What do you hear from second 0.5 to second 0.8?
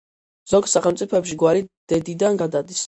ზოგ